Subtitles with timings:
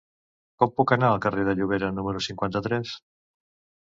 [0.61, 2.95] Com puc anar al carrer de Llobera número cinquanta-tres?